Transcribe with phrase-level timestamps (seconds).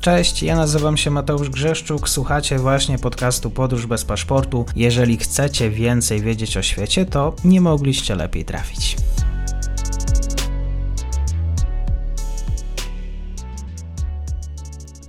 [0.00, 4.66] Cześć, ja nazywam się Mateusz Grzeszczuk, słuchacie właśnie podcastu Podróż bez paszportu.
[4.76, 8.96] Jeżeli chcecie więcej wiedzieć o świecie, to nie mogliście lepiej trafić.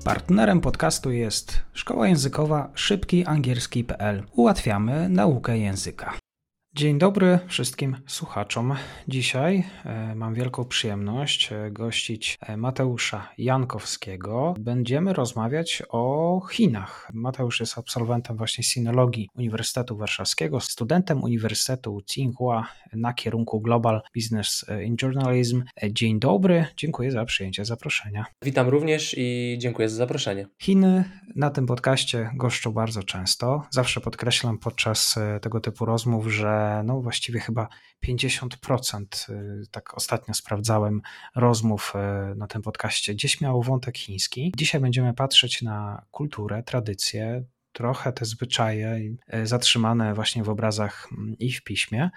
[0.03, 4.23] Partnerem podcastu jest szkoła językowa szybkiangielski.pl.
[4.35, 6.28] Ułatwiamy naukę języka.
[6.75, 8.75] Dzień dobry wszystkim słuchaczom.
[9.07, 14.53] Dzisiaj e, mam wielką przyjemność e, gościć e, Mateusza Jankowskiego.
[14.59, 17.09] Będziemy rozmawiać o Chinach.
[17.13, 24.95] Mateusz jest absolwentem właśnie sinologii Uniwersytetu Warszawskiego, studentem Uniwersytetu Tsinghua na kierunku Global Business in
[25.01, 25.63] Journalism.
[25.91, 28.25] Dzień dobry, dziękuję za przyjęcie zaproszenia.
[28.43, 30.47] Witam również i dziękuję za zaproszenie.
[30.61, 31.03] Chiny
[31.35, 33.63] na tym podcaście goszczą bardzo często.
[33.71, 37.67] Zawsze podkreślam podczas tego typu rozmów, że no właściwie chyba
[38.07, 41.01] 50%, y, tak ostatnio sprawdzałem,
[41.35, 41.93] rozmów
[42.31, 44.53] y, na tym podcaście gdzieś miało wątek chiński.
[44.57, 48.99] Dzisiaj będziemy patrzeć na kulturę, tradycje, trochę te zwyczaje
[49.33, 52.09] y, zatrzymane właśnie w obrazach mm, i w piśmie.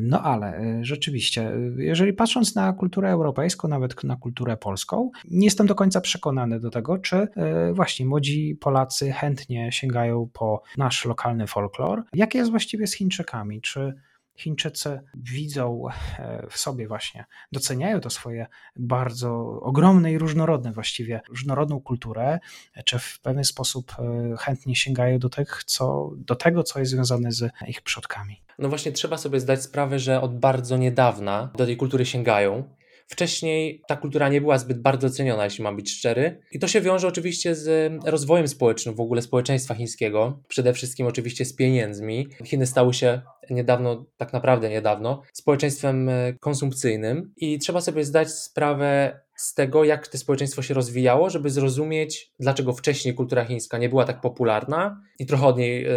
[0.00, 5.74] No ale rzeczywiście, jeżeli patrząc na kulturę europejską, nawet na kulturę polską, nie jestem do
[5.74, 7.28] końca przekonany do tego, czy
[7.72, 12.02] właśnie młodzi Polacy chętnie sięgają po nasz lokalny folklor.
[12.12, 13.60] Jak jest właściwie z Chińczykami?
[13.60, 13.94] Czy
[14.40, 15.84] Chińczycy widzą
[16.18, 22.38] e, w sobie właśnie, doceniają to swoje bardzo ogromne i różnorodne właściwie, różnorodną kulturę,
[22.84, 27.32] czy w pewien sposób e, chętnie sięgają do, tych, co, do tego, co jest związane
[27.32, 28.42] z ich przodkami.
[28.58, 32.64] No właśnie trzeba sobie zdać sprawę, że od bardzo niedawna do tej kultury sięgają
[33.10, 36.40] Wcześniej ta kultura nie była zbyt bardzo ceniona, jeśli mam być szczery.
[36.52, 41.44] I to się wiąże oczywiście z rozwojem społecznym w ogóle społeczeństwa chińskiego, przede wszystkim oczywiście
[41.44, 42.28] z pieniędzmi.
[42.44, 49.20] Chiny stały się niedawno, tak naprawdę niedawno, społeczeństwem e, konsumpcyjnym i trzeba sobie zdać sprawę
[49.40, 54.04] z tego, jak to społeczeństwo się rozwijało, żeby zrozumieć, dlaczego wcześniej kultura chińska nie była
[54.04, 55.90] tak popularna i trochę od niej e,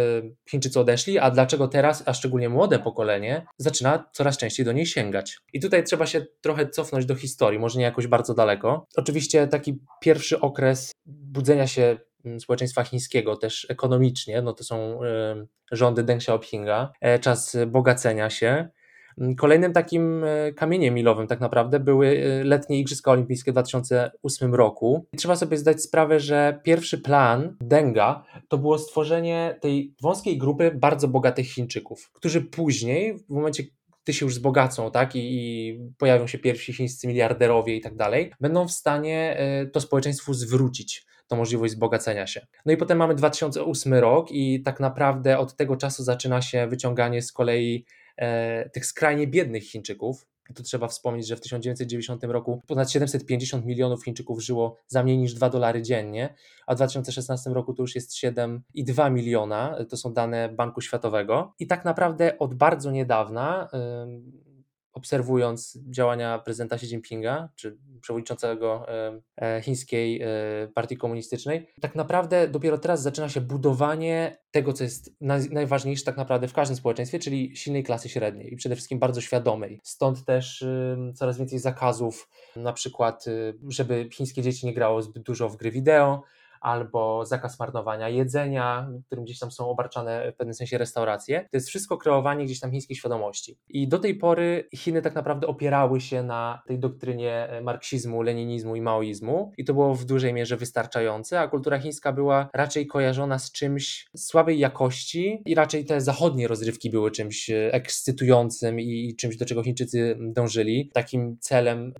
[0.50, 5.38] Chińczycy odeszli, a dlaczego teraz, a szczególnie młode pokolenie, zaczyna coraz częściej do niej sięgać.
[5.52, 8.86] I tutaj trzeba się trochę cofnąć do historii, może nie jakoś bardzo daleko.
[8.96, 15.46] Oczywiście taki pierwszy okres budzenia się mm, społeczeństwa chińskiego, też ekonomicznie, no to są e,
[15.72, 18.68] rządy Deng Xiaopinga, e, czas bogacenia się,
[19.36, 25.06] kolejnym takim e, kamieniem milowym tak naprawdę były e, letnie Igrzyska Olimpijskie w 2008 roku.
[25.12, 30.70] I trzeba sobie zdać sprawę, że pierwszy plan Denga to było stworzenie tej wąskiej grupy
[30.74, 33.64] bardzo bogatych Chińczyków, którzy później, w momencie
[34.04, 38.32] gdy się już wzbogacą, tak, i, i, pojawią się pierwsi chińscy miliarderowie i tak dalej,
[38.40, 42.46] będą w stanie e, to społeczeństwu zwrócić tą możliwość wzbogacenia się.
[42.66, 47.22] No i potem mamy 2008 rok i tak naprawdę od tego czasu zaczyna się wyciąganie
[47.22, 47.84] z kolei
[48.72, 50.26] tych skrajnie biednych Chińczyków.
[50.54, 55.34] Tu trzeba wspomnieć, że w 1990 roku ponad 750 milionów Chińczyków żyło za mniej niż
[55.34, 56.34] 2 dolary dziennie,
[56.66, 59.76] a w 2016 roku to już jest 7,2 miliona.
[59.88, 61.54] To są dane Banku Światowego.
[61.58, 63.68] I tak naprawdę od bardzo niedawna
[64.94, 70.28] obserwując działania prezydenta Xi Jinpinga, czy przewodniczącego e, e, chińskiej e,
[70.74, 75.12] partii komunistycznej, tak naprawdę dopiero teraz zaczyna się budowanie tego, co jest
[75.50, 79.80] najważniejsze tak naprawdę w każdym społeczeństwie, czyli silnej klasy średniej i przede wszystkim bardzo świadomej.
[79.84, 80.64] Stąd też
[81.14, 83.24] coraz więcej zakazów, na przykład,
[83.68, 86.22] żeby chińskie dzieci nie grało zbyt dużo w gry wideo,
[86.64, 91.40] albo zakaz marnowania jedzenia, którym gdzieś tam są obarczane w pewnym sensie restauracje.
[91.40, 93.58] To jest wszystko kreowanie gdzieś tam chińskiej świadomości.
[93.68, 98.80] I do tej pory Chiny tak naprawdę opierały się na tej doktrynie marksizmu, leninizmu i
[98.80, 103.52] maoizmu i to było w dużej mierze wystarczające, a kultura chińska była raczej kojarzona z
[103.52, 109.62] czymś słabej jakości i raczej te zachodnie rozrywki były czymś ekscytującym i czymś, do czego
[109.62, 110.90] Chińczycy dążyli.
[110.94, 111.92] Takim celem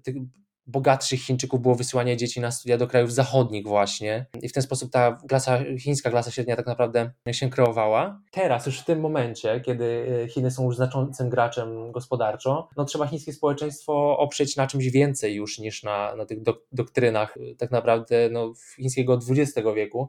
[0.66, 4.90] bogatszych Chińczyków było wysyłanie dzieci na studia do krajów zachodnich właśnie i w ten sposób
[4.90, 8.20] ta klasa, chińska klasa średnia tak naprawdę się kreowała.
[8.30, 13.06] Teraz, już w tym momencie, kiedy e, Chiny są już znaczącym graczem gospodarczo, no trzeba
[13.06, 16.38] chińskie społeczeństwo oprzeć na czymś więcej już niż na, na tych
[16.72, 20.08] doktrynach e, tak naprawdę no, chińskiego XX wieku,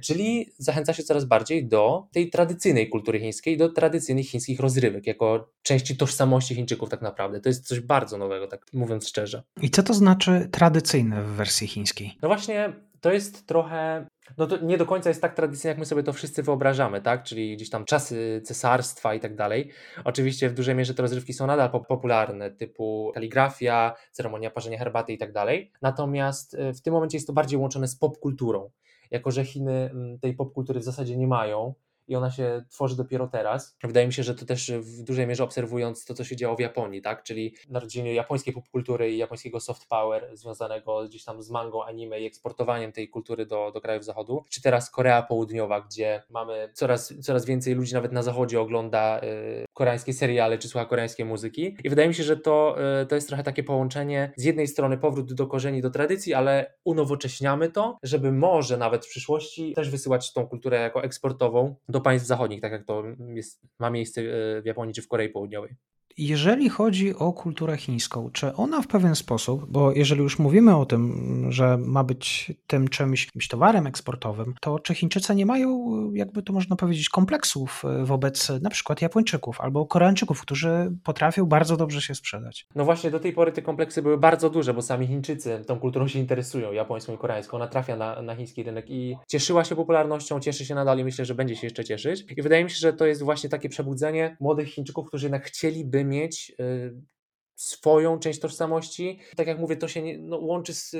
[0.00, 5.50] czyli zachęca się coraz bardziej do tej tradycyjnej kultury chińskiej, do tradycyjnych chińskich rozrywek, jako
[5.62, 7.40] części tożsamości Chińczyków tak naprawdę.
[7.40, 9.42] To jest coś bardzo nowego, tak mówiąc szczerze.
[9.62, 12.18] I co to znaczy tradycyjne w wersji chińskiej?
[12.22, 14.06] No właśnie, to jest trochę
[14.38, 17.22] no to nie do końca jest tak tradycyjnie, jak my sobie to wszyscy wyobrażamy, tak?
[17.22, 19.70] Czyli gdzieś tam czasy cesarstwa i tak dalej.
[20.04, 25.18] Oczywiście w dużej mierze te rozrywki są nadal popularne, typu kaligrafia, ceremonia parzenia herbaty i
[25.18, 25.72] tak dalej.
[25.82, 28.70] Natomiast e, w tym momencie jest to bardziej łączone z popkulturą
[29.14, 31.74] jako że Chiny mm, tej popkultury w zasadzie nie mają
[32.08, 33.76] i ona się tworzy dopiero teraz.
[33.82, 36.60] Wydaje mi się, że to też w dużej mierze obserwując to, co się działo w
[36.60, 37.22] Japonii, tak?
[37.22, 42.26] czyli narodziny japońskiej popkultury i japońskiego soft power związanego gdzieś tam z mangą, anime i
[42.26, 47.44] eksportowaniem tej kultury do, do krajów zachodu, czy teraz Korea Południowa, gdzie mamy coraz, coraz
[47.44, 52.08] więcej ludzi nawet na zachodzie ogląda y, koreańskie seriale czy słucha koreańskiej muzyki i wydaje
[52.08, 55.46] mi się, że to, y, to jest trochę takie połączenie z jednej strony powrót do
[55.46, 60.80] korzeni, do tradycji, ale unowocześniamy to, żeby może nawet w przyszłości też wysyłać tą kulturę
[60.80, 63.04] jako eksportową do państw zachodnich, tak jak to
[63.34, 64.24] jest, ma miejsce e,
[64.62, 65.76] w Japonii czy w Korei Południowej.
[66.18, 70.86] Jeżeli chodzi o kulturę chińską, czy ona w pewien sposób, bo jeżeli już mówimy o
[70.86, 76.42] tym, że ma być tym czymś, czymś towarem eksportowym, to czy Chińczycy nie mają, jakby
[76.42, 82.00] to można powiedzieć, kompleksów e, wobec na przykład Japończyków albo Koreańczyków, którzy potrafią bardzo dobrze
[82.02, 82.66] się sprzedać?
[82.74, 86.08] No właśnie, do tej pory te kompleksy były bardzo duże, bo sami Chińczycy tą kulturą
[86.08, 87.56] się interesują, japońską i koreańską.
[87.56, 91.24] Ona trafia na, na chiński rynek i cieszyła się popularnością, cieszy się nadal i myślę,
[91.24, 92.24] że będzie się jeszcze cieszyć.
[92.36, 96.03] I wydaje mi się, że to jest właśnie takie przebudzenie młodych Chińczyków, którzy jednak chcieliby
[96.04, 96.92] mieć y,
[97.56, 99.18] swoją część tożsamości.
[99.36, 100.96] Tak jak mówię, to się nie, no, łączy z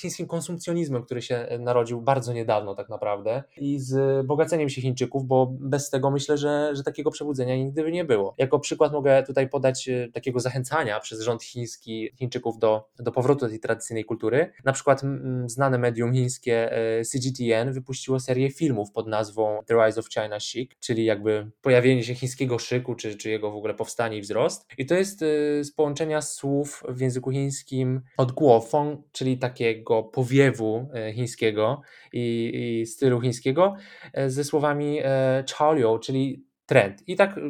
[0.00, 5.26] chińskim konsumpcjonizmem, który się e, narodził bardzo niedawno tak naprawdę i z bogaceniem się Chińczyków,
[5.26, 8.34] bo bez tego myślę, że, że takiego przebudzenia nigdy by nie było.
[8.38, 13.40] Jako przykład mogę tutaj podać e, takiego zachęcania przez rząd chiński Chińczyków do, do powrotu
[13.40, 14.52] do tej tradycyjnej kultury.
[14.64, 20.00] Na przykład m, znane medium chińskie e, CGTN wypuściło serię filmów pod nazwą The Rise
[20.00, 24.18] of China Chic, czyli jakby pojawienie się chińskiego szyku, czy, czy jego w ogóle powstanie
[24.18, 24.66] i wzrost.
[24.78, 31.12] I to jest y, połączenia słów w języku chińskim od guofeng, czyli takiego powiewu e,
[31.12, 31.80] chińskiego
[32.12, 33.74] i, i stylu chińskiego,
[34.12, 37.08] e, ze słowami e, chaoliu, czyli trend.
[37.08, 37.40] I tak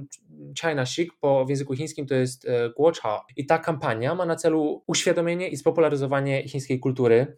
[0.60, 2.46] China Chic po w języku chińskim to jest
[2.76, 3.24] guocha.
[3.36, 7.36] I ta kampania ma na celu uświadomienie i spopularyzowanie chińskiej kultury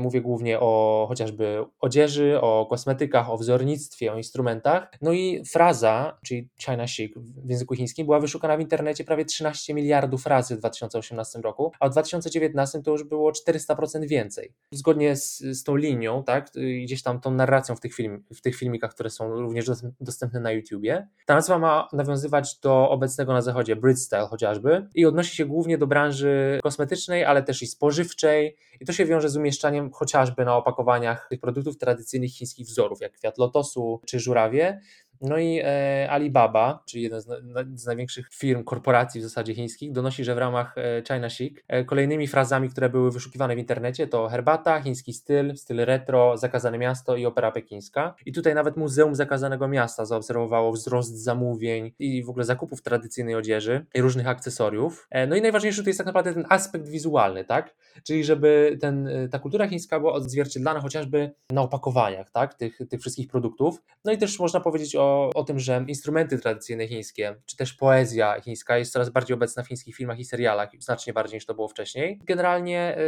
[0.00, 4.88] Mówię głównie o chociażby odzieży, o kosmetykach, o wzornictwie, o instrumentach.
[5.02, 9.74] No i fraza, czyli China Chic w języku chińskim, była wyszukana w internecie prawie 13
[9.74, 14.52] miliardów razy w 2018 roku, a w 2019 to już było 400% więcej.
[14.72, 16.50] Zgodnie z, z tą linią, tak,
[16.84, 20.52] gdzieś tam tą narracją w tych, film, w tych filmikach, które są również dostępne na
[20.52, 25.46] YouTubie, ta nazwa ma nawiązywać do obecnego na zachodzie Brit Style chociażby i odnosi się
[25.46, 30.44] głównie do branży kosmetycznej, ale też i spożywczej i to się wiąże z umieszczaniem chociażby
[30.44, 34.80] na opakowaniach tych produktów tradycyjnych chińskich wzorów, jak kwiat lotosu czy żurawie,
[35.20, 37.26] no i e, Alibaba, czyli jeden z,
[37.74, 41.84] z, największych firm, korporacji w zasadzie chińskich, donosi, że w ramach e, China Chic e,
[41.84, 47.16] kolejnymi frazami, które były wyszukiwane w internecie to herbata, chiński styl, styl retro, zakazane miasto
[47.16, 48.14] i opera pekińska.
[48.26, 53.86] I tutaj nawet Muzeum Zakazanego Miasta zaobserwowało wzrost zamówień i w ogóle zakupów tradycyjnej odzieży
[53.94, 55.08] i różnych akcesoriów.
[55.28, 57.74] No i najważniejszy tutaj jest tak naprawdę ten aspekt wizualny, tak?
[58.02, 62.54] Czyli żeby ten, ta kultura chińska była odzwierciedlana chociażby na opakowaniach, tak?
[62.54, 63.82] Tych, tych wszystkich produktów.
[64.04, 68.40] No i też można powiedzieć o o, tym, że instrumenty tradycyjne chińskie, czy też poezja
[68.40, 71.68] chińska jest coraz bardziej obecna w chińskich filmach i serialach, znacznie bardziej niż to było
[71.68, 72.20] wcześniej.
[72.24, 72.98] Generalnie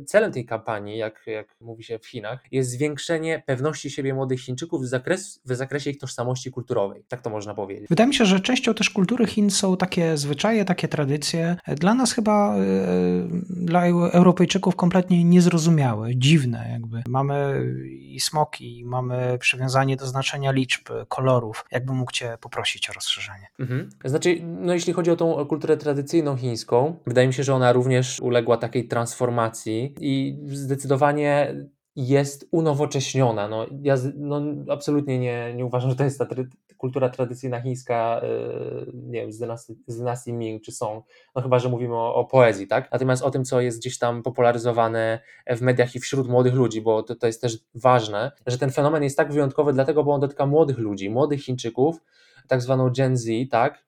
[0.00, 4.40] y, celem tej kampanii, jak, jak mówi się w Chinach, jest zwiększenie pewności siebie młodych
[4.40, 7.04] Chińczyków w, zakres, w zakresie ich tożsamości kulturowej.
[7.08, 7.88] Tak to można powiedzieć.
[7.88, 11.56] Wydaje mi się, że częścią też kultury Chin są takie zwyczaje, takie tradycje.
[11.66, 12.64] Dla nas chyba, y, y,
[13.50, 17.02] dla Europejczyków kompletnie niezrozumiałe, dziwne jakby.
[17.08, 17.64] Mamy
[18.00, 20.88] i smoki, mamy przywiązanie do znaczenia liczb,
[21.52, 23.48] kolorów, jakbym mógł Cię poprosić o rozszerzenie.
[23.58, 23.90] Mhm.
[24.04, 28.20] Znaczy, no jeśli chodzi o tą kulturę tradycyjną chińską, wydaje mi się, że ona również
[28.20, 31.54] uległa takiej transformacji i zdecydowanie
[31.96, 33.48] jest unowocześniona.
[33.48, 36.26] No, ja no, absolutnie nie, nie uważam, że to jest ta
[36.82, 41.58] kultura tradycyjna chińska, yy, nie wiem, z dynastii, z dynastii Ming czy Song, no chyba,
[41.58, 42.92] że mówimy o, o, poezji, tak?
[42.92, 47.02] Natomiast o tym, co jest gdzieś tam popularyzowane w mediach i wśród młodych ludzi, bo
[47.02, 50.46] to, to jest też ważne, że ten fenomen jest tak wyjątkowy, dlatego, bo on dotyka
[50.46, 51.96] młodych ludzi, młodych Chińczyków,
[52.48, 53.84] tak zwaną Gen Z, tak?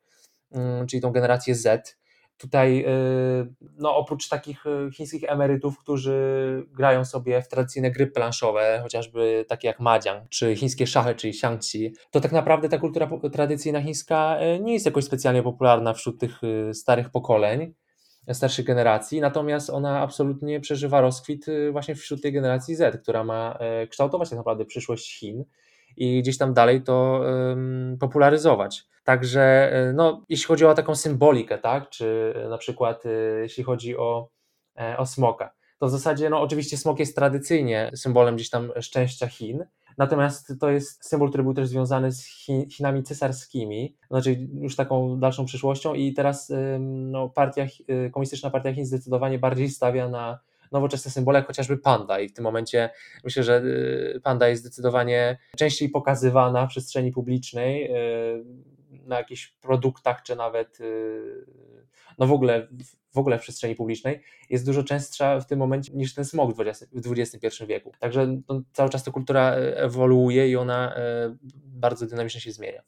[0.50, 1.96] Yy, czyli tą generację Z,
[2.38, 8.80] Tutaj, y, no oprócz takich y, chińskich emerytów, którzy grają sobie w tradycyjne gry planszowe,
[8.82, 13.82] chociażby takie jak Majiang, czy chińskie szachy, czyli xiangqi, to tak naprawdę ta kultura tradycyjna
[13.82, 16.40] chińska y, nie jest jakoś specjalnie popularna wśród tych
[16.72, 17.74] starych pokoleń,
[18.32, 23.58] starszych generacji, natomiast ona absolutnie przeżywa rozkwit właśnie wśród tej generacji Z, która ma
[23.90, 25.44] kształtować tak naprawdę przyszłość Chin
[25.96, 27.24] i gdzieś tam dalej to
[28.00, 28.86] popularyzować.
[29.04, 33.10] Także e, no, jeśli chodzi o taką symbolikę, tak, czy na przykład e,
[33.40, 34.28] jeśli chodzi o,
[34.78, 39.26] e, o smoka, to w zasadzie no, oczywiście smok jest tradycyjnie symbolem gdzieś tam szczęścia
[39.26, 39.64] Chin,
[39.98, 42.24] Natomiast to jest symbol, który był też związany z
[42.70, 47.66] Chinami cesarskimi, znaczy już taką dalszą przyszłością i teraz no, partia,
[48.12, 50.38] komunistyczna partia Chin zdecydowanie bardziej stawia na
[50.74, 52.90] nowoczesne symbole, jak chociażby panda i w tym momencie
[53.24, 53.62] myślę, że
[54.16, 58.44] y, panda jest zdecydowanie częściej pokazywana w przestrzeni publicznej y,
[58.90, 61.46] na jakichś produktach, czy nawet y,
[62.18, 62.68] no w ogóle
[63.14, 66.60] w ogóle w przestrzeni publicznej jest dużo częstsza w tym momencie niż ten smog w
[67.10, 67.92] XXI wieku.
[67.98, 70.94] Także no, cały czas ta kultura ewoluuje i ona
[71.54, 72.82] bardzo dynamicznie się zmienia.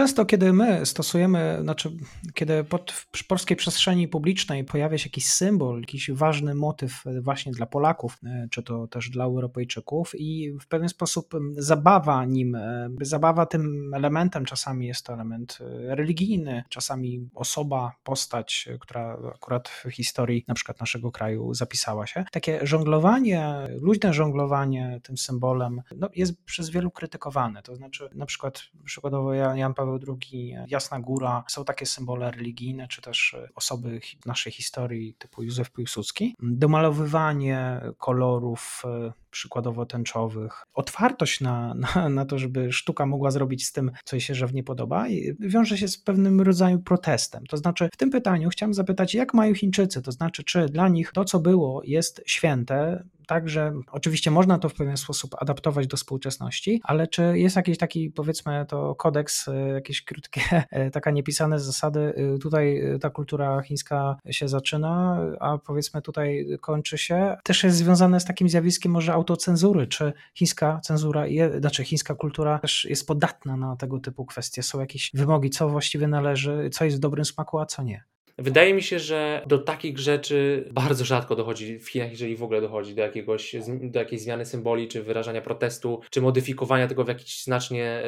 [0.00, 1.90] Często, kiedy my stosujemy, znaczy,
[2.34, 7.66] kiedy pod, w polskiej przestrzeni publicznej pojawia się jakiś symbol, jakiś ważny motyw właśnie dla
[7.66, 13.46] Polaków, e, czy to też dla Europejczyków, i w pewien sposób zabawa nim, e, zabawa
[13.46, 20.44] tym elementem, czasami jest to element e, religijny, czasami osoba, postać, która akurat w historii
[20.48, 22.24] na przykład naszego kraju zapisała się.
[22.32, 27.62] Takie żonglowanie, luźne żonglowanie tym symbolem no, jest przez wielu krytykowane.
[27.62, 33.02] To znaczy, na przykład, przykładowo Jan Paweł II, Jasna Góra, są takie symbole religijne, czy
[33.02, 36.36] też osoby naszej historii typu Józef Piłsudski.
[36.40, 43.72] Domalowywanie kolorów e, przykładowo tęczowych, otwartość na, na, na to, żeby sztuka mogła zrobić z
[43.72, 45.06] tym, co jej się żywnie podoba,
[45.40, 47.46] wiąże się z pewnym rodzajem protestem.
[47.46, 51.12] To znaczy, w tym pytaniu chciałem zapytać, jak mają Chińczycy, to znaczy, czy dla nich
[51.12, 56.80] to, co było, jest święte, Także oczywiście można to w pewien sposób adaptować do współczesności,
[56.84, 62.14] ale czy jest jakiś taki, powiedzmy, to kodeks, e, jakieś krótkie, e, taka niepisane zasady,
[62.34, 68.20] e, tutaj ta kultura chińska się zaczyna, a powiedzmy tutaj kończy się, też jest związane
[68.20, 71.24] z takim zjawiskiem może autocenzury, czy chińska cenzura,
[71.58, 76.08] znaczy chińska kultura też jest podatna na tego typu kwestie, są jakieś wymogi, co właściwie
[76.08, 78.04] należy, co jest w dobrym smaku, a co nie.
[78.40, 82.60] Wydaje mi się, że do takich rzeczy bardzo rzadko dochodzi w Chinach, jeżeli w ogóle
[82.60, 87.44] dochodzi do, jakiegoś, do jakiejś zmiany symboli, czy wyrażania protestu, czy modyfikowania tego w jakiś
[87.44, 88.02] znacznie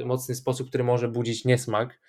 [0.00, 2.00] y, mocny sposób, który może budzić niesmak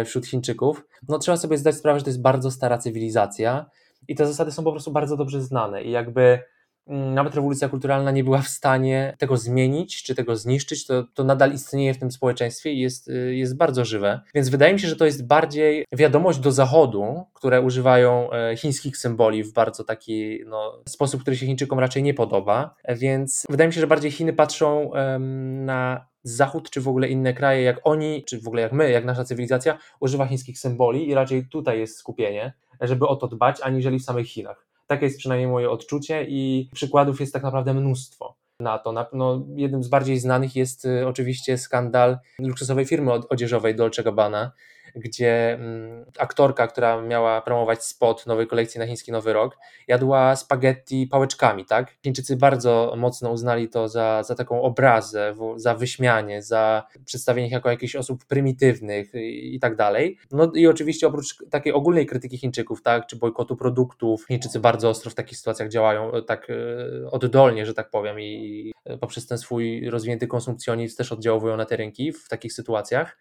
[0.00, 0.86] y, wśród Chińczyków.
[1.08, 3.66] No trzeba sobie zdać sprawę, że to jest bardzo stara cywilizacja
[4.08, 6.38] i te zasady są po prostu bardzo dobrze znane i jakby
[6.86, 11.52] nawet rewolucja kulturalna nie była w stanie tego zmienić czy tego zniszczyć, to, to nadal
[11.52, 14.20] istnieje w tym społeczeństwie i jest, y, jest bardzo żywe.
[14.34, 18.96] Więc wydaje mi się, że to jest bardziej wiadomość do Zachodu, które używają e, chińskich
[18.96, 22.74] symboli w bardzo taki no, sposób, który się Chińczykom raczej nie podoba.
[22.88, 27.34] Więc wydaje mi się, że bardziej Chiny patrzą um, na Zachód, czy w ogóle inne
[27.34, 31.14] kraje, jak oni, czy w ogóle jak my, jak nasza cywilizacja, używa chińskich symboli i
[31.14, 34.71] raczej tutaj jest skupienie, żeby o to dbać, aniżeli w samych Chinach.
[34.92, 39.08] Takie jest przynajmniej moje odczucie i przykładów jest tak naprawdę mnóstwo na to.
[39.12, 44.52] No, jednym z bardziej znanych jest y, oczywiście skandal luksusowej firmy odzieżowej Dolce Gabbana,
[44.94, 49.58] gdzie mm, aktorka, która miała promować spot nowej kolekcji na chiński Nowy Rok,
[49.88, 51.96] jadła spaghetti pałeczkami, tak?
[52.04, 57.70] Chińczycy bardzo mocno uznali to za, za taką obrazę, za wyśmianie, za przedstawienie ich jako
[57.70, 60.18] jakichś osób prymitywnych i, i tak dalej.
[60.30, 65.10] No i oczywiście oprócz takiej ogólnej krytyki Chińczyków, tak, czy bojkotu produktów, Chińczycy bardzo ostro
[65.10, 69.90] w takich sytuacjach działają e, tak e, oddolnie, że tak powiem i poprzez ten swój
[69.90, 73.18] rozwinięty konsumpcjonizm też oddziałują na te rynki w takich sytuacjach.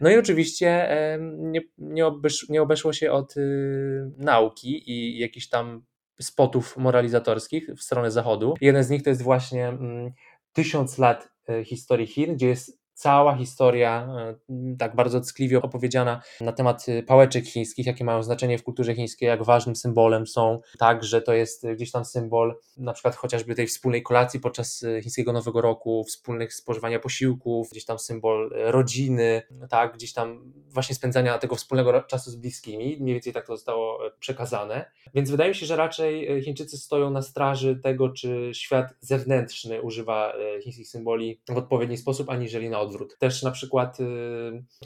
[0.00, 0.90] No i oczywiście
[1.38, 5.84] nie, nie, obesz, nie obeszło się od y, nauki i jakichś tam
[6.20, 8.54] spotów moralizatorskich w stronę zachodu.
[8.60, 10.12] Jeden z nich to jest właśnie mm,
[10.52, 16.52] tysiąc lat y, historii Chin, gdzie jest cała historia e, tak bardzo ckliwie opowiedziana na
[16.52, 21.04] temat y, pałeczek chińskich, jakie mają znaczenie w kulturze chińskiej, jak ważnym symbolem są, tak,
[21.04, 25.60] że to jest gdzieś tam symbol na przykład chociażby tej wspólnej kolacji podczas chińskiego Nowego
[25.60, 31.56] Roku, wspólnych spożywania posiłków, gdzieś tam symbol e, rodziny, tak, gdzieś tam właśnie spędzania tego
[31.56, 34.90] wspólnego czasu z bliskimi, mniej więcej tak to zostało e, przekazane.
[35.14, 40.32] Więc wydaje mi się, że raczej Chińczycy stoją na straży tego, czy świat zewnętrzny używa
[40.62, 43.18] chińskich symboli w odpowiedni sposób, aniżeli na odwrót odwrót.
[43.18, 44.04] Też na przykład y,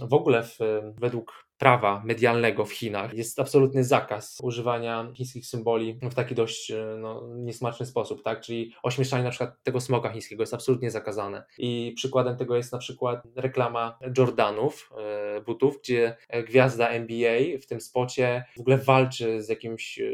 [0.00, 0.58] w ogóle w,
[1.00, 6.96] według prawa medialnego w Chinach jest absolutny zakaz używania chińskich symboli w taki dość e,
[7.00, 8.40] no, niesmaczny sposób, tak?
[8.40, 11.44] Czyli ośmieszanie na przykład tego smoka chińskiego jest absolutnie zakazane.
[11.58, 17.80] I przykładem tego jest na przykład reklama Jordanów, e, butów, gdzie gwiazda NBA w tym
[17.80, 20.04] spocie w ogóle walczy z jakimś e,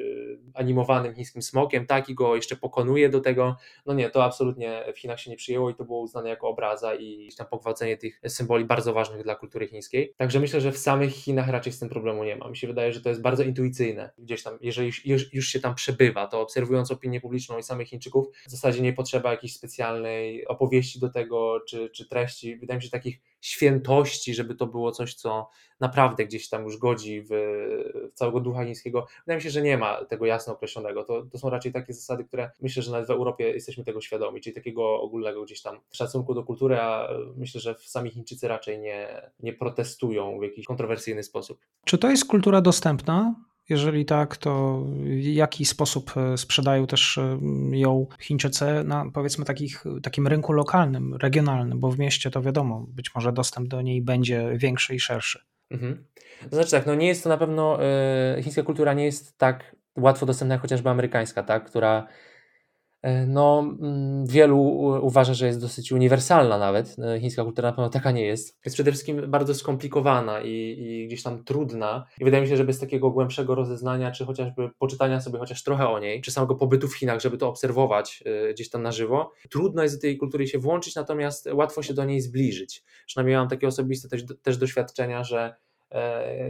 [0.54, 2.09] animowanym chińskim smokiem, tak?
[2.09, 3.56] I go jeszcze pokonuje do tego.
[3.87, 6.94] No nie, to absolutnie w Chinach się nie przyjęło i to było uznane jako obraza
[6.94, 10.14] i tam pogwałcenie tych symboli bardzo ważnych dla kultury chińskiej.
[10.16, 12.49] Także myślę, że w samych Chinach Chinach raczej z tym problemu nie ma.
[12.49, 14.11] Mi się wydaje, że to jest bardzo intuicyjne.
[14.19, 18.27] Gdzieś tam, jeżeli już, już się tam przebywa, to obserwując opinię publiczną i samych Chińczyków,
[18.47, 22.57] w zasadzie nie potrzeba jakiejś specjalnej opowieści do tego, czy, czy treści.
[22.57, 27.23] Wydaje mi się, takich świętości, żeby to było coś, co naprawdę gdzieś tam już godzi
[27.23, 27.28] w,
[28.12, 29.06] w całego ducha chińskiego.
[29.26, 31.04] Wydaje mi się, że nie ma tego jasno określonego.
[31.04, 34.40] To, to są raczej takie zasady, które myślę, że nawet w Europie jesteśmy tego świadomi,
[34.40, 39.30] czyli takiego ogólnego gdzieś tam szacunku do kultury, a myślę, że sami Chińczycy raczej nie,
[39.40, 41.59] nie protestują w jakiś kontrowersyjny sposób.
[41.85, 43.35] Czy to jest kultura dostępna?
[43.71, 47.39] Jeżeli tak, to w jaki sposób e, sprzedają też e,
[47.73, 53.15] ją Chińczycy na powiedzmy takich, takim rynku lokalnym, regionalnym, bo w mieście to wiadomo, być
[53.15, 55.41] może dostęp do niej będzie większy i szerszy.
[55.71, 56.05] Mhm.
[56.50, 57.79] To znaczy tak, no nie jest to na pewno,
[58.39, 62.30] y, chińska kultura nie jest tak łatwo dostępna jak chociażby amerykańska, tak, która E,
[63.26, 64.61] no, mm, wielu
[65.02, 66.97] uważa, że jest dosyć uniwersalna nawet.
[66.99, 68.59] E, chińska kultura na pewno taka nie jest.
[68.64, 72.07] Jest przede wszystkim bardzo skomplikowana i, i, gdzieś tam trudna.
[72.21, 75.88] I wydaje mi się, że bez takiego głębszego rozeznania, czy chociażby poczytania sobie chociaż trochę
[75.88, 79.33] o niej, czy samego pobytu w Chinach, żeby to obserwować e, gdzieś tam na żywo,
[79.50, 82.85] trudno jest do tej kultury się włączyć, natomiast łatwo się do niej zbliżyć.
[83.07, 85.70] Przynajmniej mam takie osobiste też, też doświadczenia, że E,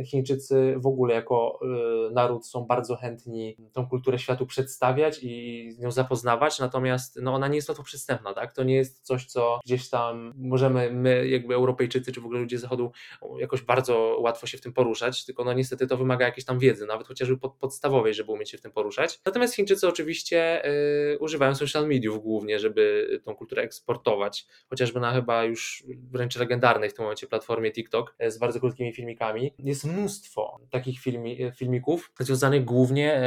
[0.04, 5.78] Chińczycy w ogóle jako e, naród są bardzo chętni tą kulturę światu przedstawiać i z
[5.78, 8.52] nią zapoznawać, natomiast no, ona nie jest łatwo przystępna, tak?
[8.52, 12.58] To nie jest coś, co gdzieś tam możemy my, jakby Europejczycy, czy w ogóle ludzie
[12.58, 12.92] z Zachodu
[13.38, 16.86] jakoś bardzo łatwo się w tym poruszać, tylko no niestety to wymaga jakiejś tam wiedzy,
[16.86, 19.20] nawet chociażby pod, podstawowej, żeby umieć się w tym poruszać.
[19.26, 20.68] Natomiast Chińczycy oczywiście
[21.14, 26.90] y, używają social mediów głównie, żeby tą kulturę eksportować, chociażby na chyba już wręcz legendarnej
[26.90, 32.64] w tym momencie platformie TikTok z bardzo krótkimi filmikami, jest mnóstwo takich filmi, filmików związanych
[32.64, 33.22] głównie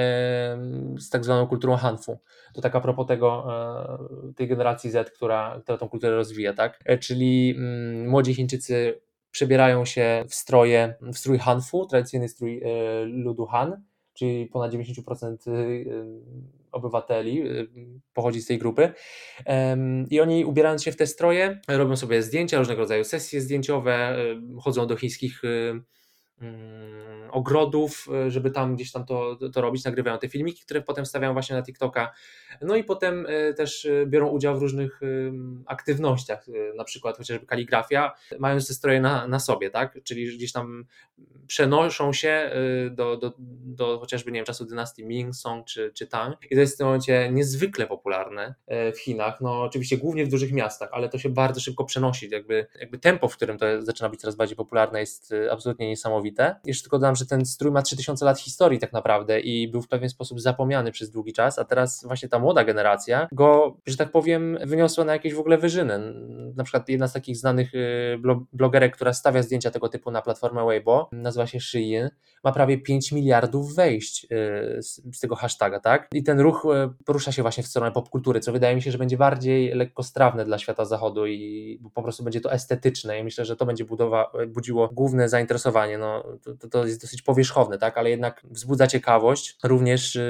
[0.99, 2.19] z tak zwaną kulturą Hanfu.
[2.53, 3.45] To tak a propos tego,
[4.29, 6.79] e, tej generacji Z, która, która tą kulturę rozwija, tak?
[6.85, 13.03] E, czyli mm, młodzi Chińczycy przebierają się w stroje, w strój Hanfu, tradycyjny strój e,
[13.05, 15.37] ludu Han, czyli ponad 90%
[16.71, 17.43] obywateli
[18.13, 18.89] pochodzi z tej grupy.
[20.09, 24.17] I oni ubierając się w te stroje, robią sobie zdjęcia, różnego rodzaju sesje zdjęciowe,
[24.59, 25.41] chodzą do chińskich
[27.33, 31.33] ogrodów, e, żeby tam gdzieś tam to, to robić, nagrywają te filmiki, które potem wstawiają
[31.33, 32.13] właśnie na TikToka,
[32.61, 34.99] no i potem e, też e, biorą udział w różnych
[35.65, 36.45] aktywnościach,
[36.77, 40.85] na przykład chociażby kaligrafia, mając te stroje na, na sobie, tak, czyli gdzieś tam
[41.47, 42.51] przenoszą się
[42.91, 46.37] do, do, do chociażby, nie wiem, czasu dynastii Ming, Song czy, czy Tang.
[46.51, 50.51] I to jest w tym momencie niezwykle popularne w Chinach, no oczywiście głównie w dużych
[50.51, 54.21] miastach, ale to się bardzo szybko przenosi, jakby, jakby tempo, w którym to zaczyna być
[54.21, 56.55] coraz bardziej popularne jest absolutnie niesamowite niesamowite.
[56.65, 59.87] Jeszcze tylko dodam, że ten strój ma 3000 lat historii tak naprawdę i był w
[59.87, 64.11] pewien sposób zapomniany przez długi czas, a teraz właśnie ta młoda generacja go, że tak
[64.11, 65.99] powiem, wyniosła na jakieś w ogóle wyżyny.
[66.55, 68.19] Na przykład jedna z takich znanych y,
[68.53, 72.09] blogerek, która stawia zdjęcia tego typu na platformę Weibo, nazywa się Shein,
[72.43, 74.27] ma prawie 5 miliardów wejść y,
[74.81, 76.07] z, tego hashtaga, tak?
[76.13, 78.97] I ten ruch y, porusza się właśnie w stronę popkultury, co wydaje mi się, że
[78.97, 83.55] będzie bardziej lekkostrawne dla świata zachodu i po prostu będzie to estetyczne i myślę, że
[83.55, 85.97] to będzie budowa, budziło główne zainteresowanie.
[85.97, 86.12] No,
[86.59, 87.97] to, to jest dosyć powierzchowne, tak?
[87.97, 90.21] ale jednak wzbudza ciekawość również yy,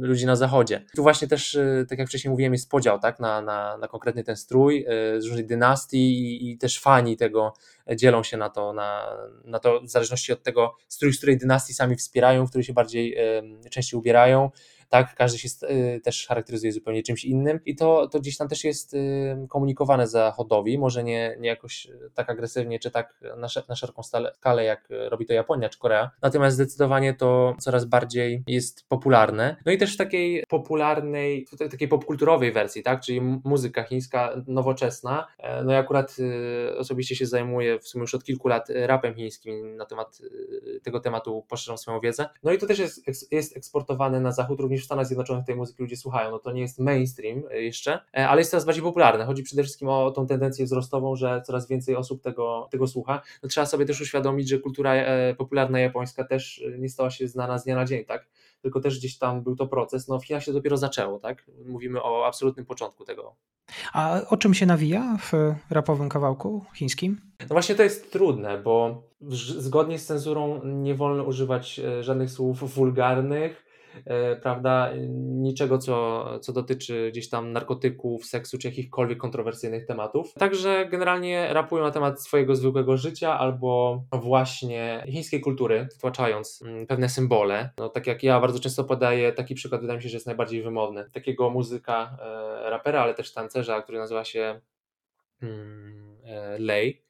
[0.00, 0.84] ludzi na zachodzie.
[0.96, 3.20] Tu właśnie też, yy, tak jak wcześniej mówiłem, jest podział tak?
[3.20, 7.54] na, na, na konkretny ten strój yy, z różnych dynastii i, i, też fani tego
[7.96, 11.74] dzielą się na to, na, na to w zależności od tego strój, z której dynastii
[11.74, 13.16] sami wspierają, w której się bardziej
[13.70, 14.50] częściej ubierają
[14.88, 15.14] tak?
[15.14, 18.94] Każdy się y, też charakteryzuje zupełnie czymś innym i to, to gdzieś tam też jest
[18.94, 24.64] y, komunikowane zachodowi, może nie, nie jakoś tak agresywnie, czy tak na, na szeroką skalę,
[24.64, 29.56] jak robi to Japonia czy Korea, natomiast zdecydowanie to coraz bardziej jest popularne.
[29.66, 33.00] No i też w takiej popularnej, takiej popkulturowej wersji, tak?
[33.00, 35.26] Czyli muzyka chińska nowoczesna.
[35.38, 39.14] E, no ja akurat y, osobiście się zajmuję w sumie już od kilku lat rapem
[39.14, 40.18] chińskim, na temat
[40.82, 42.28] tego tematu poszerzam swoją wiedzę.
[42.42, 45.56] No i to też jest, jest eksportowane na zachód również również w Stanach Zjednoczonych tej
[45.56, 46.30] muzyki ludzie słuchają.
[46.30, 49.24] No to nie jest mainstream e, jeszcze, e, ale jest coraz bardziej popularne.
[49.24, 53.22] Chodzi przede wszystkim o tą tendencję wzrostową, że coraz więcej osób tego, tego słucha.
[53.42, 57.58] No trzeba sobie też uświadomić, że kultura e, popularna japońska też nie stała się znana
[57.58, 58.28] z dnia na dzień, tak?
[58.62, 60.08] Tylko też gdzieś tam był to proces.
[60.08, 61.46] No w Chinach się dopiero zaczęło, tak?
[61.66, 63.36] Mówimy o absolutnym początku tego.
[63.92, 65.32] A o czym się nawija w
[65.70, 67.20] rapowym kawałku chińskim?
[67.40, 69.02] No właśnie to jest trudne, bo
[69.58, 73.65] zgodnie z cenzurą nie wolno używać żadnych słów wulgarnych,
[74.42, 80.32] prawda, niczego, co, co dotyczy gdzieś tam narkotyków, seksu czy jakichkolwiek kontrowersyjnych tematów.
[80.34, 87.08] Także generalnie rapują na temat swojego zwykłego życia albo właśnie chińskiej kultury, wtłaczając mm, pewne
[87.08, 87.70] symbole.
[87.78, 90.62] No, tak jak ja bardzo często podaję taki przykład, wydaje mi się, że jest najbardziej
[90.62, 91.10] wymowny.
[91.12, 94.60] Takiego muzyka, e, rapera, ale też tancerza, który nazywa się
[95.40, 97.02] hmm, e, Lei.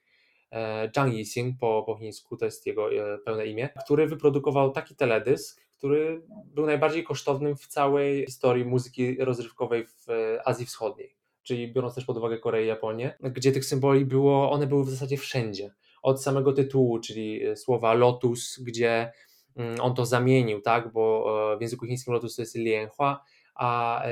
[0.52, 4.96] E, Zhang Yixing po, po chińsku, to jest jego e, pełne imię, który wyprodukował taki
[4.96, 6.22] teledysk, który
[6.54, 10.06] był najbardziej kosztownym w całej historii muzyki rozrywkowej w
[10.44, 14.66] Azji Wschodniej, czyli biorąc też pod uwagę Koreę i Japonię, gdzie tych symboli było, one
[14.66, 15.74] były w zasadzie wszędzie.
[16.02, 19.12] Od samego tytułu, czyli słowa lotus, gdzie
[19.56, 24.02] mm, on to zamienił, tak, bo e, w języku chińskim lotus to jest lianhua, a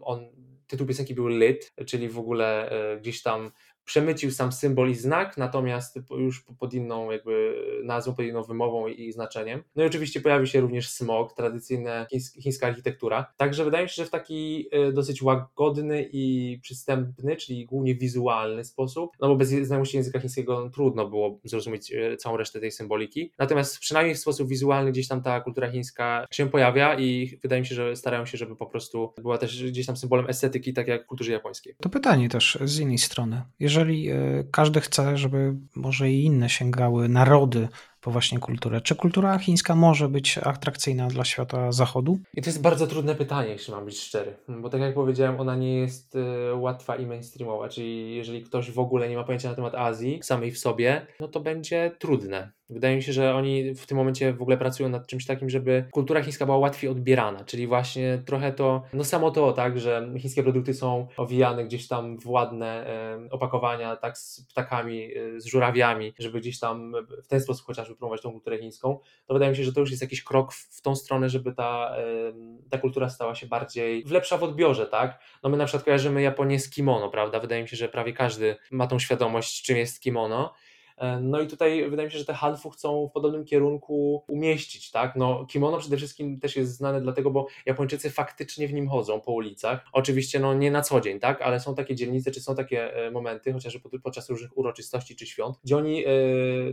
[0.00, 0.28] on,
[0.66, 3.50] tytuł piosenki był lit, czyli w ogóle e, gdzieś tam
[3.84, 9.12] przemycił sam symbol i znak, natomiast już pod inną jakby nazwą, pod inną wymową i
[9.12, 9.62] znaczeniem.
[9.76, 12.06] No i oczywiście pojawi się również smog, tradycyjna
[12.42, 13.32] chińska architektura.
[13.36, 18.64] Także wydaje mi się, że w taki e, dosyć łagodny i przystępny, czyli głównie wizualny
[18.64, 23.32] sposób, no bo bez znajomości języka chińskiego trudno było zrozumieć e, całą resztę tej symboliki.
[23.38, 27.66] Natomiast przynajmniej w sposób wizualny gdzieś tam ta kultura chińska się pojawia i wydaje mi
[27.66, 31.04] się, że starają się, żeby po prostu była też gdzieś tam symbolem estetyki, tak jak
[31.04, 31.74] w kulturze japońskiej.
[31.80, 33.42] To pytanie też z innej strony.
[33.60, 37.68] Jeżeli e, każdy chce, żeby może i inne sięgały narody
[38.00, 38.80] po właśnie kulturę.
[38.80, 42.18] Czy kultura chińska może być atrakcyjna dla świata zachodu?
[42.34, 45.56] I to jest bardzo trudne pytanie, jeśli mam być szczery, bo tak jak powiedziałem, ona
[45.56, 49.54] nie jest y, łatwa i mainstreamowa, czyli jeżeli ktoś w ogóle nie ma pojęcia na
[49.54, 52.52] temat Azji samej w sobie, no to będzie trudne.
[52.72, 55.84] Wydaje mi się, że oni w tym momencie w ogóle pracują nad czymś takim, żeby
[55.90, 60.42] kultura chińska była łatwiej odbierana, czyli właśnie trochę to, no samo to, tak, że chińskie
[60.42, 66.14] produkty są owijane gdzieś tam w ładne e, opakowania, tak, z ptakami, e, z żurawiami,
[66.18, 69.64] żeby gdzieś tam w ten sposób chociażby promować tą kulturę chińską, to wydaje mi się,
[69.64, 72.32] że to już jest jakiś krok w, w tą stronę, żeby ta, e,
[72.70, 75.20] ta kultura stała się bardziej lepsza w odbiorze, tak.
[75.42, 78.56] No my na przykład kojarzymy Japonię z kimono, prawda, wydaje mi się, że prawie każdy
[78.70, 80.54] ma tą świadomość, czym jest kimono,
[81.20, 85.16] no i tutaj wydaje mi się, że te Hanfu chcą w podobnym kierunku umieścić, tak?
[85.16, 89.32] No kimono przede wszystkim też jest znane dlatego, bo Japończycy faktycznie w nim chodzą po
[89.32, 89.84] ulicach.
[89.92, 91.42] Oczywiście no nie na co dzień, tak?
[91.42, 95.56] Ale są takie dzielnice, czy są takie e, momenty, chociażby podczas różnych uroczystości czy świąt,
[95.64, 96.10] gdzie oni e,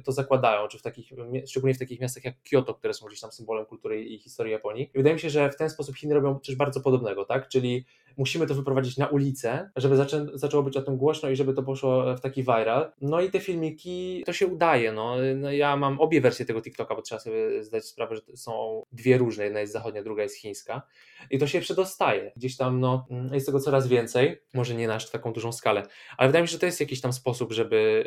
[0.06, 1.12] to zakładają, czy w takich,
[1.48, 4.84] szczególnie w takich miastach jak Kyoto, które są gdzieś tam symbolem kultury i historii Japonii.
[4.94, 7.48] I wydaje mi się, że w ten sposób Chiny robią coś bardzo podobnego, tak?
[7.48, 7.86] Czyli
[8.20, 11.64] musimy to wyprowadzić na ulicę, żeby zaczę, zaczęło być o tym głośno i żeby to
[11.64, 12.92] poszło w taki viral.
[13.02, 15.16] No i te filmiki, to się udaje, no.
[15.36, 19.18] no ja mam obie wersje tego TikToka, bo trzeba sobie zdać sprawę, że są dwie
[19.18, 20.82] różne, jedna jest zachodnia, druga jest chińska
[21.30, 22.32] i to się przedostaje.
[22.36, 25.84] Gdzieś tam, no, jest tego coraz więcej, może nie na aż taką dużą skalę,
[26.18, 28.04] ale wydaje mi się, że to jest jakiś tam sposób, żeby,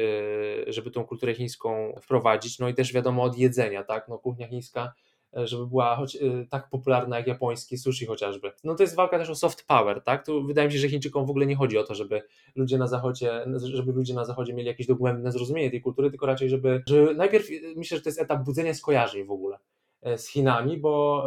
[0.68, 4.48] y, żeby tą kulturę chińską wprowadzić, no i też wiadomo od jedzenia, tak, no kuchnia
[4.48, 8.52] chińska E, żeby była choć, e, tak popularna jak japońskie sushi chociażby.
[8.64, 10.26] No to jest walka też o soft power, tak?
[10.26, 12.22] Tu wydaje mi się, że Chińczykom w ogóle nie chodzi o to, żeby
[12.56, 16.48] ludzie na zachodzie, żeby ludzie na zachodzie mieli jakieś dogłębne zrozumienie tej kultury, tylko raczej,
[16.48, 19.58] żeby, żeby najpierw myślę, że to jest etap budzenia skojarzeń w ogóle
[20.02, 21.24] e, z Chinami, bo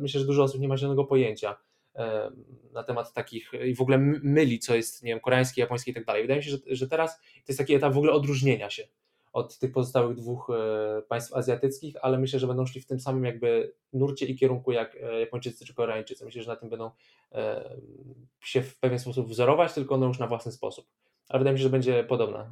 [0.00, 1.56] myślę, że dużo osób nie ma żadnego pojęcia
[2.72, 6.04] na temat takich i w ogóle myli, co jest, nie wiem, koreańskie, japońskie i tak
[6.04, 6.22] dalej.
[6.22, 8.88] Wydaje mi się, że, że teraz to jest taki etap w ogóle odróżnienia się
[9.32, 13.24] od tych pozostałych dwóch e, państw azjatyckich, ale myślę, że będą szli w tym samym
[13.24, 16.24] jakby nurcie i kierunku jak e, Japończycy czy Koreańczycy.
[16.24, 16.90] Myślę, że na tym będą
[17.32, 17.76] e,
[18.40, 20.86] się w pewien sposób wzorować, tylko no już na własny sposób.
[21.28, 22.50] Ale wydaje mi się, że będzie podobna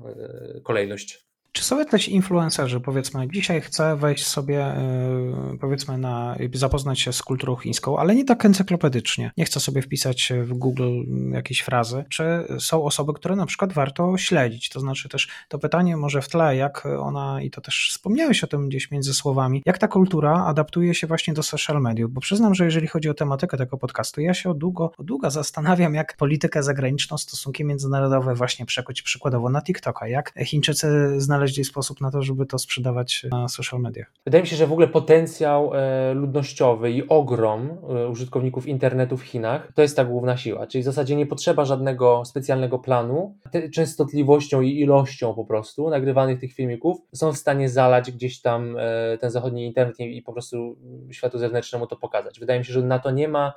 [0.63, 1.27] kolejność.
[1.57, 7.23] Czy są jacyś influencerzy, powiedzmy, dzisiaj chcę wejść sobie, e, powiedzmy, na, zapoznać się z
[7.23, 9.31] kulturą chińską, ale nie tak encyklopedycznie.
[9.37, 12.05] Nie chcę sobie wpisać w Google jakieś frazy.
[12.09, 12.25] Czy
[12.59, 14.69] są osoby, które na przykład warto śledzić?
[14.69, 18.47] To znaczy też to pytanie może w tle, jak ona, i to też wspomniałeś o
[18.47, 22.55] tym gdzieś między słowami, jak ta kultura adaptuje się właśnie do social mediów, bo przyznam,
[22.55, 26.17] że jeżeli chodzi o tematykę tego podcastu, ja się od długo, od długo zastanawiam, jak
[26.17, 32.11] politykę zagraniczną, stosunki międzynarodowe właśnie przekuć przykładowo na TikToka, jak Chińczycy znaleźli znaleźli sposób na
[32.11, 34.13] to, żeby to sprzedawać na social mediach.
[34.25, 39.23] Wydaje mi się, że w ogóle potencjał e, ludnościowy i ogrom e, użytkowników internetu w
[39.23, 40.67] Chinach to jest ta główna siła.
[40.67, 43.39] Czyli w zasadzie nie potrzeba żadnego specjalnego planu.
[43.73, 49.19] Częstotliwością i ilością po prostu nagrywanych tych filmików są w stanie zalać gdzieś tam e,
[49.19, 50.77] ten zachodni internet i po prostu
[51.11, 52.41] światu zewnętrznemu to pokazać.
[52.41, 53.53] Wydaje mi się, że na to nie ma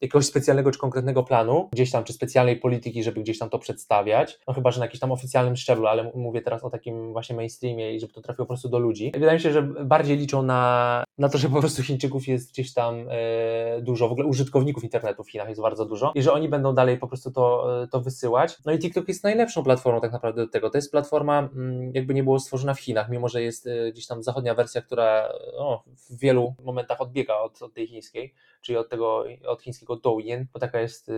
[0.00, 4.38] jakiegoś specjalnego czy konkretnego planu, gdzieś tam, czy specjalnej polityki, żeby gdzieś tam to przedstawiać,
[4.48, 7.94] no chyba, że na jakimś tam oficjalnym szczeblu, ale mówię teraz o takim właśnie mainstreamie
[7.94, 9.12] i żeby to trafiło po prostu do ludzi.
[9.14, 12.74] Wydaje mi się, że bardziej liczą na, na to, że po prostu Chińczyków jest gdzieś
[12.74, 16.48] tam e, dużo, w ogóle użytkowników internetu w Chinach jest bardzo dużo i że oni
[16.48, 18.58] będą dalej po prostu to, e, to wysyłać.
[18.64, 20.70] No i TikTok jest najlepszą platformą tak naprawdę do tego.
[20.70, 21.48] To jest platforma,
[21.92, 25.28] jakby nie było stworzona w Chinach, mimo że jest e, gdzieś tam zachodnia wersja, która
[25.58, 30.46] no, w wielu momentach odbiega od, od tej chińskiej, czyli od tego, od chińskiego Douyin,
[30.52, 31.10] bo taka jest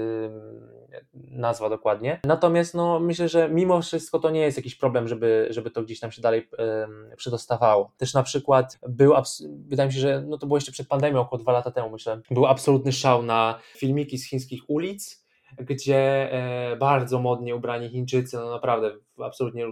[1.14, 2.20] nazwa dokładnie.
[2.24, 6.00] Natomiast no, myślę, że mimo wszystko to nie jest jakiś problem, żeby, żeby to gdzieś
[6.00, 6.48] tam się dalej
[7.16, 7.92] przedostawało.
[7.96, 9.12] Też na przykład był,
[9.68, 12.20] wydaje mi się, że no to było jeszcze przed pandemią, około dwa lata temu myślę,
[12.30, 15.25] był absolutny szał na filmiki z chińskich ulic,
[15.58, 18.92] gdzie e, bardzo modnie ubrani Chińczycy, no naprawdę
[19.24, 19.70] absolutnie e,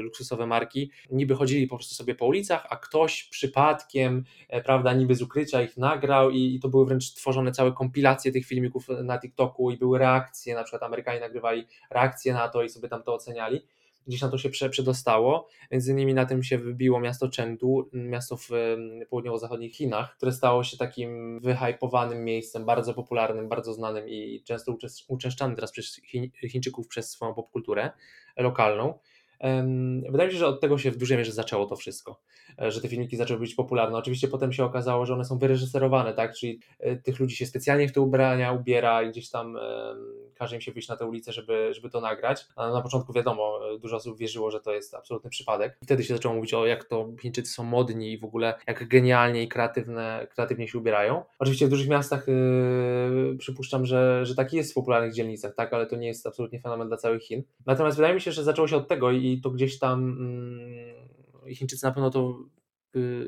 [0.00, 5.14] luksusowe marki, niby chodzili po prostu sobie po ulicach, a ktoś przypadkiem, e, prawda, niby
[5.14, 9.18] z ukrycia ich nagrał i, i to były wręcz tworzone całe kompilacje tych filmików na
[9.18, 13.14] TikToku i były reakcje, na przykład Amerykanie nagrywali reakcje na to i sobie tam to
[13.14, 13.60] oceniali.
[14.08, 15.48] Gdzieś na to się przedostało.
[15.70, 18.48] Między innymi na tym się wybiło miasto Chengdu, miasto w
[19.10, 24.76] południowo-zachodnich Chinach, które stało się takim wyhypowanym miejscem, bardzo popularnym, bardzo znanym i często
[25.08, 26.00] uczęszczanym teraz przez
[26.48, 27.90] Chińczyków przez swoją popkulturę
[28.36, 28.98] lokalną.
[30.10, 32.20] Wydaje mi się, że od tego się w dużej mierze zaczęło to wszystko,
[32.62, 33.98] e, że te filmiki zaczęły być popularne.
[33.98, 36.34] Oczywiście potem się okazało, że one są wyreżyserowane, tak?
[36.34, 39.58] Czyli e, tych ludzi się specjalnie w te ubrania ubiera i gdzieś tam
[40.34, 42.46] każe im się wyjść na tę ulicę, żeby, żeby to nagrać.
[42.56, 45.78] A na początku wiadomo, dużo osób wierzyło, że to jest absolutny przypadek.
[45.82, 49.42] Wtedy się zaczęło mówić o jak to Chińczycy są modni i w ogóle jak genialnie
[49.42, 51.24] i kreatywne, kreatywnie się ubierają.
[51.38, 55.86] Oczywiście w dużych miastach yy, przypuszczam, że, że taki jest w popularnych dzielnicach, tak, ale
[55.86, 57.42] to nie jest absolutnie fenomen dla całych Chin.
[57.66, 60.16] Natomiast wydaje mi się, że zaczęło się od tego i to gdzieś tam
[61.46, 62.38] yy, Chińczycy na pewno to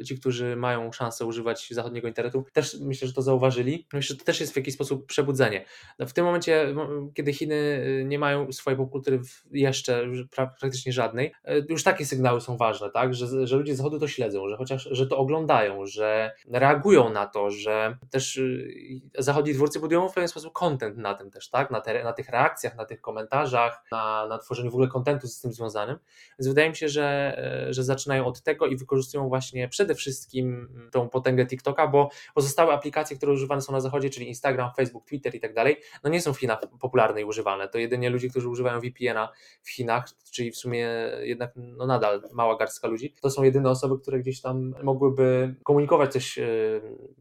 [0.04, 3.86] ci, którzy mają szansę używać zachodniego internetu, też myślę, że to zauważyli.
[3.92, 5.64] Myślę, że to też jest w jakiś sposób przebudzenie.
[5.98, 6.74] No, w tym momencie,
[7.14, 9.20] kiedy Chiny y, nie mają swojej popkultury
[9.52, 13.14] jeszcze praktycznie żadnej, y, już takie sygnały są ważne, tak?
[13.14, 17.26] że, że ludzie z zachodu to śledzą, że chociaż że to oglądają, że reagują na
[17.26, 18.40] to, że też
[19.18, 21.70] zachodni twórcy budują w pewien sposób content na tym też, tak?
[21.70, 25.40] na, te, na tych reakcjach, na tych komentarzach, na, na tworzeniu w ogóle kontentu z
[25.40, 25.98] tym związanym.
[26.38, 27.36] Więc wydaje mi się, że,
[27.70, 32.72] że zaczynają od tego i wykorzystują właśnie właśnie przede wszystkim tą potęgę TikToka, bo pozostałe
[32.72, 36.20] aplikacje, które używane są na zachodzie, czyli Instagram, Facebook, Twitter i tak dalej, no nie
[36.20, 37.68] są w Chinach popularne i używane.
[37.68, 39.32] To jedynie ludzie, którzy używają VPN-a
[39.62, 40.88] w Chinach, czyli w sumie
[41.20, 46.12] jednak no nadal mała garstka ludzi, to są jedyne osoby, które gdzieś tam mogłyby komunikować
[46.12, 46.46] coś e,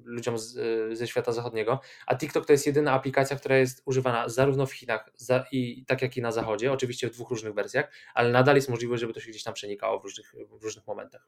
[0.06, 4.30] ludziom z, e, ze świata zachodniego, a TikTok to jest jedyna aplikacja, która jest używana
[4.30, 7.92] zarówno w Chinach za, i tak jak i na zachodzie, oczywiście w dwóch różnych wersjach,
[8.14, 11.28] ale nadal jest możliwość, żeby to się gdzieś tam przenikało w różnych, w różnych momentach.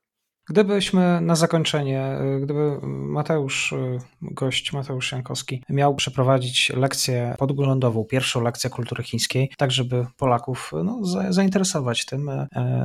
[0.50, 3.74] Gdybyśmy na zakończenie, gdyby Mateusz,
[4.22, 11.00] gość Mateusz Jankowski, miał przeprowadzić lekcję podglądową, pierwszą lekcję kultury chińskiej, tak żeby Polaków no,
[11.30, 12.32] zainteresować tym,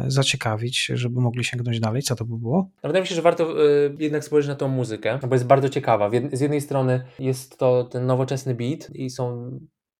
[0.06, 2.68] zaciekawić, żeby mogli sięgnąć dalej, co to by było?
[2.82, 3.54] Wydaje mi się, że warto
[3.98, 6.10] jednak spojrzeć na tą muzykę, bo jest bardzo ciekawa.
[6.32, 9.50] Z jednej strony jest to ten nowoczesny beat i są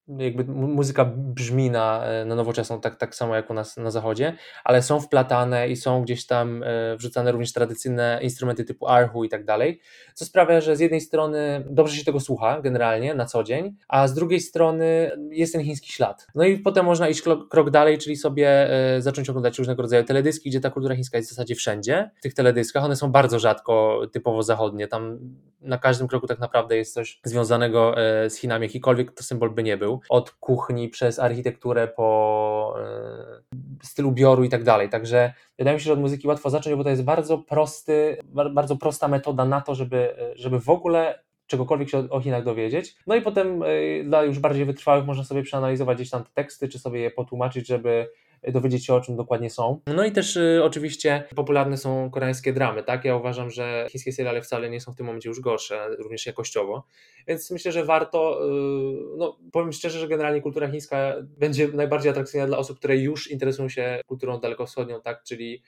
[0.07, 4.33] jakby muzyka brzmi na, e, na nowoczesną, tak, tak samo jak u nas na zachodzie,
[4.63, 9.29] ale są wplatane i są gdzieś tam e, wrzucane również tradycyjne instrumenty typu arhu i
[9.29, 9.79] tak dalej,
[10.13, 14.07] co sprawia, że z jednej strony dobrze się tego słucha generalnie na co dzień, a
[14.07, 16.27] z drugiej strony jest ten chiński ślad.
[16.35, 20.49] No i potem można iść krok dalej, czyli sobie e, zacząć oglądać różnego rodzaju teledyski,
[20.49, 22.11] gdzie ta kultura chińska jest w zasadzie wszędzie.
[22.19, 25.19] W tych teledyskach one są bardzo rzadko typowo zachodnie, tam
[25.61, 27.95] na każdym kroku tak naprawdę jest coś związanego
[28.29, 34.05] z Chinami, jakikolwiek to symbol by nie był od kuchni przez architekturę po e, styl
[34.05, 34.89] ubioru i tak dalej.
[34.89, 38.17] Także wydaje mi się, że od muzyki łatwo zacząć, bo to jest bardzo prosty,
[38.51, 42.95] bardzo prosta metoda na to, żeby, żeby w ogóle czegokolwiek się o Chinach dowiedzieć.
[43.07, 46.67] No i potem e, dla już bardziej wytrwałych można sobie przeanalizować gdzieś tam te teksty,
[46.67, 48.09] czy sobie je potłumaczyć, żeby
[48.43, 49.81] dowiedzieć się o czym dokładnie są.
[49.87, 53.05] No i też y, oczywiście popularne są koreańskie dramy, tak?
[53.05, 56.83] Ja uważam, że chińskie seriale wcale nie są w tym momencie już gorsze, również jakościowo,
[57.27, 62.47] więc myślę, że warto, y, no powiem szczerze, że generalnie kultura chińska będzie najbardziej atrakcyjna
[62.47, 65.23] dla osób, które już interesują się kulturą dalekowschodnią, tak?
[65.23, 65.61] Czyli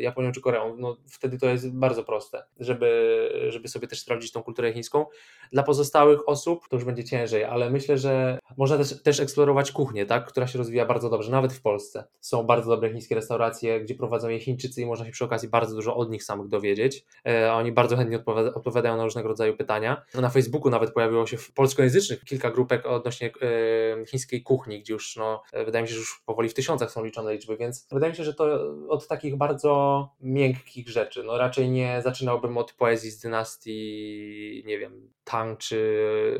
[0.00, 4.42] Japonią czy Koreą, no wtedy to jest bardzo proste, żeby, żeby sobie też sprawdzić tą
[4.42, 5.06] kulturę chińską.
[5.52, 10.06] Dla pozostałych osób to już będzie ciężej, ale myślę, że można też, też eksplorować kuchnię,
[10.06, 12.04] tak, która się rozwija bardzo dobrze, nawet w Polsce.
[12.20, 15.74] Są bardzo dobre chińskie restauracje, gdzie prowadzą je Chińczycy i można się przy okazji bardzo
[15.74, 17.04] dużo od nich samych dowiedzieć.
[17.26, 20.02] E, oni bardzo chętnie odpowiada, odpowiadają na różnego rodzaju pytania.
[20.14, 25.16] Na Facebooku nawet pojawiło się w polskojęzycznych kilka grupek odnośnie e, chińskiej kuchni, gdzie już,
[25.16, 28.16] no, wydaje mi się, że już powoli w tysiącach są liczone liczby, więc wydaje mi
[28.16, 28.44] się, że to
[28.88, 31.22] od takich bardzo bardzo miękkich rzeczy.
[31.24, 36.38] No raczej nie zaczynałbym od poezji z dynastii, nie wiem, Tang czy,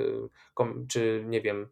[0.89, 1.69] czy nie wiem,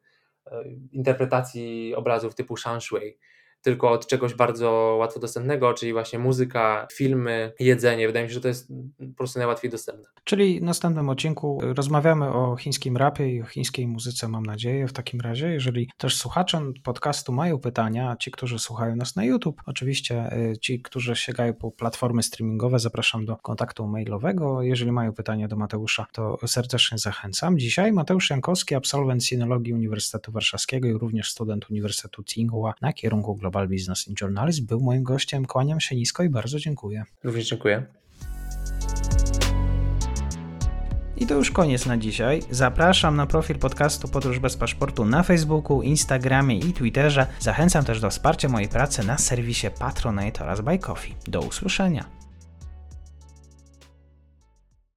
[0.46, 3.18] e, interpretacji obrazów typu Shanshui
[3.64, 8.07] tylko od czegoś bardzo łatwo dostępnego, czyli właśnie muzyka, filmy, jedzenie.
[8.07, 10.05] Wydaje mi się, że to jest po prostu najłatwiej dostępne.
[10.24, 14.88] Czyli w następnym odcinku rozmawiamy o chińskim rapie i o chińskiej muzyce, mam nadzieję.
[14.88, 19.62] W takim razie, jeżeli też słuchacze podcastu mają pytania, ci, którzy słuchają nas na YouTube,
[19.66, 24.62] oczywiście y, ci, którzy sięgają po platformy streamingowe, zapraszam do kontaktu mailowego.
[24.62, 27.59] Jeżeli mają pytania do Mateusza, to serdecznie zachęcam.
[27.59, 33.53] Dzisiaj Mateusz Jankowski, absolwent Sinologii Uniwersytetu Warszawskiego i również student Uniwersytetu Tsinghua na kierunku Global
[33.54, 34.66] Global Business in Journalism.
[34.66, 35.46] Był moim gościem.
[35.46, 37.04] Kłaniam się nisko i bardzo dziękuję.
[37.24, 37.86] Również dziękuję.
[41.16, 42.42] I to już koniec na dzisiaj.
[42.50, 47.26] Zapraszam na profil podcastu Podróż bez paszportu na Facebooku, Instagramie i Twitterze.
[47.40, 51.14] Zachęcam też do wsparcia mojej pracy na serwisie Patronite oraz Buy Coffee.
[51.26, 52.23] Do usłyszenia.